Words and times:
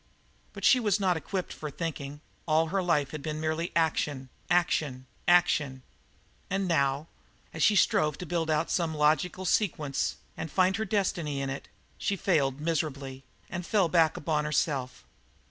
But 0.53 0.65
she 0.65 0.79
was 0.79 0.99
not 0.99 1.15
equipped 1.15 1.53
for 1.53 1.69
thinking, 1.69 2.21
all 2.47 2.69
her 2.69 2.81
life 2.81 3.11
had 3.11 3.21
been 3.21 3.39
merely 3.39 3.71
action, 3.75 4.29
action, 4.49 5.05
action, 5.27 5.83
and 6.49 6.67
now, 6.67 7.05
as 7.53 7.61
she 7.61 7.75
strove 7.75 8.17
to 8.17 8.25
build 8.25 8.49
out 8.49 8.71
some 8.71 8.95
logical 8.95 9.45
sequence 9.45 10.15
and 10.35 10.49
find 10.51 10.77
her 10.77 10.85
destiny 10.85 11.39
in 11.39 11.51
it, 11.51 11.67
she 11.99 12.15
failed 12.15 12.59
miserably, 12.59 13.23
and 13.47 13.63
fell 13.63 13.89
back 13.89 14.17
upon 14.17 14.43
herself. 14.43 15.05